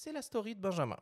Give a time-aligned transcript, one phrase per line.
[0.00, 0.96] c'est la story de Benjamin.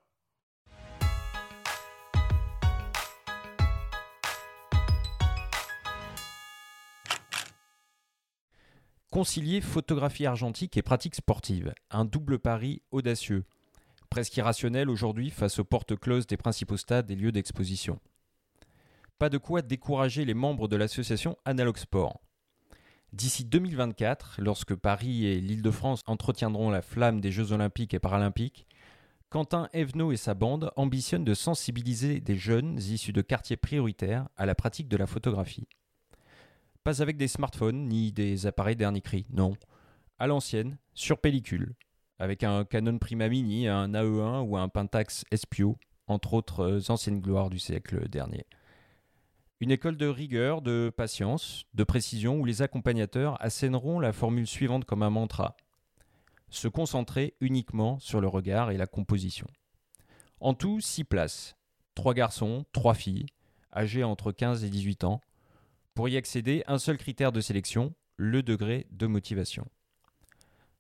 [9.11, 13.45] Concilier photographie argentique et pratique sportive, un double pari audacieux,
[14.09, 18.01] presque irrationnel aujourd'hui face aux portes closes des principaux stades et lieux d'exposition.
[19.19, 22.23] Pas de quoi décourager les membres de l'association Analog Sport.
[23.13, 28.67] D'ici 2024, lorsque Paris et l'Île-de-France entretiendront la flamme des Jeux olympiques et paralympiques,
[29.37, 34.47] Quentin Evenot et sa bande ambitionnent de sensibiliser des jeunes issus de quartiers prioritaires à
[34.47, 35.69] la pratique de la photographie.
[36.85, 39.53] Pas avec des smartphones ni des appareils dernier cri, non.
[40.19, 41.75] À l'ancienne, sur pellicule,
[42.19, 47.59] avec un Canon Prima un AE1 ou un Pentax Espio, entre autres anciennes gloires du
[47.59, 48.47] siècle dernier.
[49.61, 54.87] Une école de rigueur, de patience, de précision où les accompagnateurs assèneront la formule suivante
[54.87, 55.59] comme un mantra.
[56.51, 59.47] Se concentrer uniquement sur le regard et la composition.
[60.41, 61.57] En tout, six places.
[61.95, 63.27] Trois garçons, trois filles,
[63.75, 65.21] âgés entre 15 et 18 ans,
[65.95, 69.67] pour y accéder, un seul critère de sélection, le degré de motivation.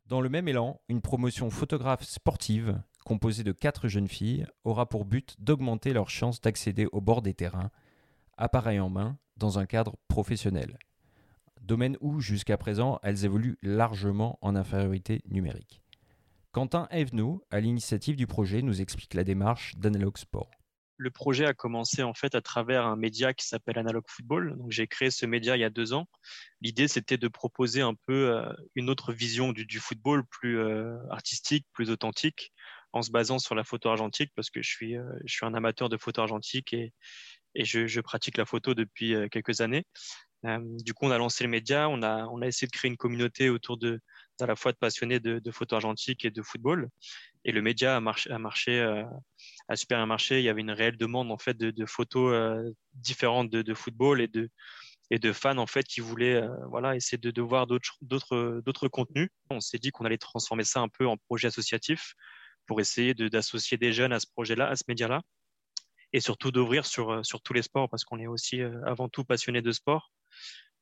[0.06, 5.05] Dans le même élan, une promotion photographe sportive, composée de quatre jeunes filles, aura pour
[5.05, 7.70] but d'augmenter leurs chances d'accéder au bord des terrains,
[8.36, 10.78] appareil en main, dans un cadre professionnel.
[11.67, 15.83] Domaine où, jusqu'à présent, elles évoluent largement en infériorité numérique.
[16.53, 20.50] Quentin Evenot, à l'initiative du projet, nous explique la démarche d'Analog Sport
[20.98, 24.56] le projet a commencé en fait à travers un média qui s'appelle Analog Football.
[24.56, 26.08] Donc j'ai créé ce média il y a deux ans.
[26.61, 31.67] L'idée c'était de proposer un peu euh, une autre vision du, football, plus euh, artistique,
[31.73, 32.53] plus authentique,
[32.92, 35.55] en se basant sur la photo argentique parce que je suis euh, je suis un
[35.55, 36.92] amateur de photo argentique et
[37.58, 39.86] et je, je pratique la photo depuis quelques années.
[40.45, 42.97] Du coup on a lancé le média, on a on a essayé de créer une
[42.97, 44.01] communauté autour de
[44.41, 46.89] à la fois de passionnés de, de photo argentique et de football.
[47.45, 49.05] Et le média a marché, a marché, euh,
[49.69, 50.41] a super bien marché.
[50.41, 54.29] Il y avait une réelle demande en fait de, photos euh, différentes de, football et
[54.29, 54.51] de
[55.11, 58.63] et de fans en fait qui voulaient euh, voilà essayer de, de voir d'autres d'autres
[58.64, 59.30] d'autres contenus.
[59.51, 62.14] On s'est dit qu'on allait transformer ça un peu en projet associatif
[62.67, 65.23] pour essayer d'associer des jeunes à ce projet-là, à ce média-là,
[66.12, 69.62] et surtout d'ouvrir sur sur tous les sports parce qu'on est aussi avant tout passionné
[69.62, 70.11] de sport.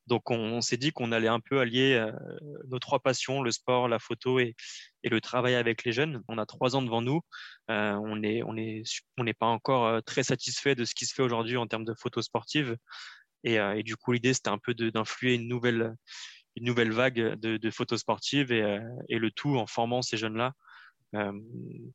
[0.06, 2.12] Donc on, s'est dit qu'on allait un peu allier euh,
[2.68, 4.54] nos trois passions, le sport, la photo et,
[5.02, 6.22] le travail avec les jeunes.
[6.28, 7.22] On a trois ans devant nous.
[7.70, 8.82] Euh, on n'est on est,
[9.16, 11.94] on pas encore euh, très satisfait de ce qui se fait aujourd'hui en termes de
[11.94, 12.76] photos sportives.
[13.46, 15.94] Et, du coup, l'idée, c'était un peu d'influer une nouvelle,
[16.56, 18.80] une nouvelle vague de, de photos sportives et,
[19.10, 20.54] et, le tout en formant ces jeunes-là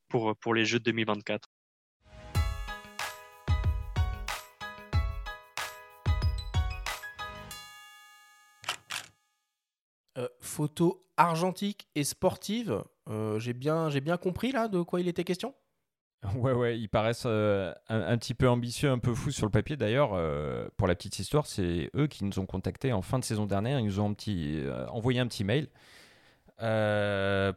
[0.09, 1.49] pour, pour les Jeux de 2024.
[10.59, 12.83] Photo argentique et sportive.
[13.09, 15.55] Euh, j'ai bien, bien compris là de quoi il était question?
[16.35, 19.77] Ouais, ouais, ils paraissent euh, un, petit peu ambitieux, un peu fous sur le papier.
[19.77, 20.09] D'ailleurs,
[20.75, 23.79] pour la petite histoire, c'est eux qui nous ont contactés en fin de saison dernière.
[23.79, 24.13] Ils nous ont
[24.89, 25.69] envoyé un petit mail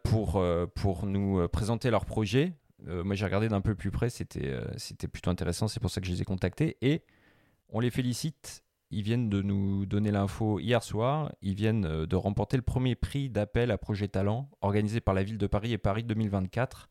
[0.04, 0.40] pour,
[0.76, 2.52] pour nous présenter leur projet.
[2.86, 5.66] moi, j'ai regardé d'un peu plus près, c'était plutôt intéressant.
[5.66, 6.76] C'est pour ça que je les ai contactés.
[6.82, 7.02] Et
[7.69, 11.32] on les félicite ils viennent de nous donner l'info hier soir.
[11.41, 15.22] Ils viennent euh, de remporter le premier prix d'appel à projet talent organisé par la
[15.22, 16.91] ville de Paris et Paris 2024.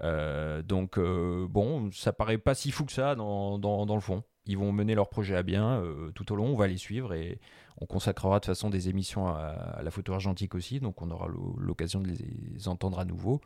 [0.00, 4.22] Euh, donc, euh, bon, ça paraît pas si fou que ça dans, dans, le fond.
[4.46, 5.82] Ils vont mener leur projet à bien
[6.14, 6.46] tout au long.
[6.46, 7.40] On va les suivre et
[7.80, 10.78] on consacrera de façon des émissions à, la photo argentique aussi.
[10.78, 11.28] Donc, on aura
[11.58, 13.40] l'occasion de les entendre à nouveau.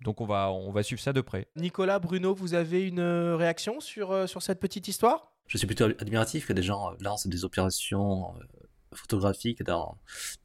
[0.00, 1.46] Donc on va, on va suivre ça de près.
[1.56, 5.33] Nicolas, Bruno, vous avez une réaction sur, sur cette petite histoire?
[5.46, 8.44] Je suis plutôt admiratif que des gens euh, lancent des opérations euh,
[8.92, 9.98] photographiques dans,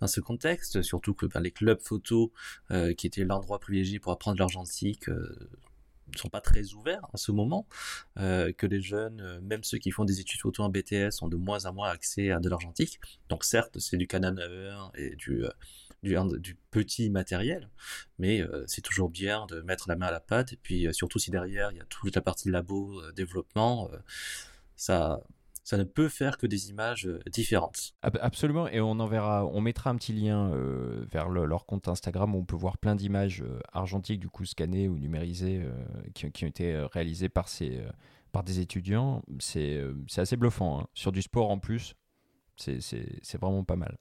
[0.05, 2.33] ce contexte, surtout que ben, les clubs photo,
[2.71, 7.31] euh, qui étaient l'endroit privilégié pour apprendre l'argentique, ne sont pas très ouverts en ce
[7.31, 7.67] moment,
[8.15, 11.67] que les jeunes, même ceux qui font des études photo en BTS, ont de moins
[11.67, 12.99] en moins accès à de l'argentique.
[13.29, 15.43] Donc certes, c'est du Canon 1 et du,
[16.01, 17.69] du, du, petit matériel,
[18.17, 21.29] mais c'est toujours bien de mettre la main à la pâte, et puis surtout si
[21.29, 23.91] derrière il y a toute la partie labo, développement,
[24.79, 25.19] ça,
[25.65, 27.93] ça ne peut faire que des images euh, différentes.
[28.01, 32.39] Absolument, et on enverra, on mettra un petit lien euh, vers leur compte Instagram où
[32.39, 35.67] on peut voir plein d'images euh, argentiques du coup scannées ou numérisées
[36.15, 37.83] qui, qui, ont été réalisées par ces
[38.31, 39.21] par des étudiants.
[39.39, 39.83] C'est
[40.15, 40.79] assez bluffant.
[40.79, 40.87] Hein.
[40.93, 41.95] Sur du sport en plus,
[42.55, 43.97] c'est vraiment pas mal.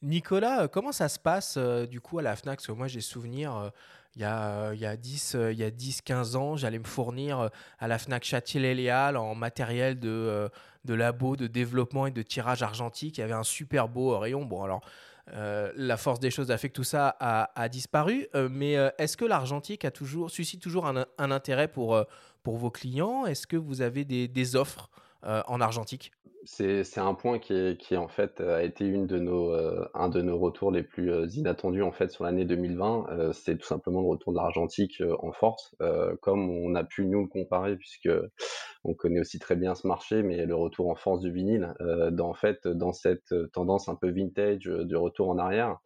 [0.00, 1.58] Nicolas, comment ça se passe
[1.90, 2.56] du coup à la FNAC?
[2.56, 3.70] Parce que moi j'ai souvenir
[4.14, 7.48] il y a, 10, il a 10 15 ans, j'allais me fournir euh,
[7.78, 10.48] à la Fnac Châtillé-Léal en matériel de, euh,
[10.84, 13.18] de labo, de développement et de tirage argentique.
[13.18, 14.44] Il y avait un super beau rayon.
[14.44, 14.82] Bon, alors,
[15.28, 18.26] la force des choses a fait que tout ça a, disparu.
[18.50, 22.04] mais est-ce que l'argentique a toujours, suscite toujours un, intérêt pour,
[22.42, 23.24] pour vos clients?
[23.24, 24.90] Est-ce que vous avez des offres
[25.22, 26.12] en argentique?
[26.44, 30.22] C'est un point qui, qui en fait a été une de nos, euh, un de
[30.22, 33.06] nos retours les plus euh, inattendus en fait sur l'année 2020.
[33.10, 35.74] Euh, c'est tout simplement le retour de l'argentique en force,
[36.20, 38.10] comme on a pu nous le comparer puisque
[38.84, 41.74] on connaît aussi très bien ce marché, mais le retour en force du vinyle,
[42.10, 42.34] dans,
[42.92, 45.78] cette tendance un peu vintage du retour en arrière.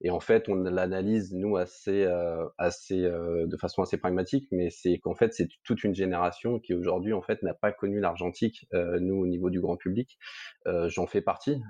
[0.00, 4.70] Et en fait, on l'analyse nous assez, euh, assez, euh, de façon assez pragmatique, mais
[4.70, 8.66] c'est qu'en fait, c'est toute une génération qui aujourd'hui en fait n'a pas connu l'argentique.
[8.74, 10.18] Euh, nous, au niveau du grand public,
[10.86, 11.62] j'en fais partie.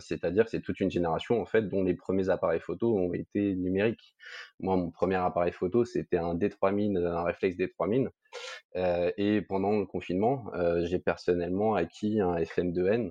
[0.00, 4.14] C'est-à-dire, c'est toute une génération en fait dont les premiers appareils photo ont été numériques.
[4.60, 8.08] Moi, mon premier appareil photo, c'était un D3000, un réflexe D3000.
[9.16, 10.50] et pendant le confinement,
[10.82, 13.10] j'ai personnellement acquis un FM2N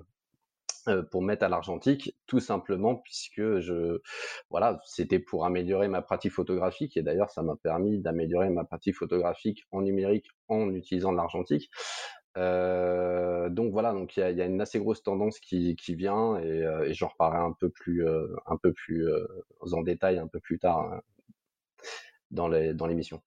[1.10, 4.00] pour mettre à l'argentique, tout simplement puisque je,
[4.50, 8.96] voilà, c'était pour améliorer ma pratique photographique et d'ailleurs ça m'a permis d'améliorer ma pratique
[8.96, 11.70] photographique en numérique en utilisant l'argentique.
[12.36, 16.62] Euh, donc voilà, donc il y a, une assez grosse tendance qui, qui vient et,
[16.64, 19.08] euh, et j'en reparlerai un peu plus, un peu plus
[19.72, 21.00] en détail un peu plus tard hein,
[22.30, 23.22] dans l'émission.